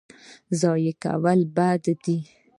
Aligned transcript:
ضایع 0.59 0.93
کول 1.03 1.39
بد 1.55 1.83
دی. 2.03 2.17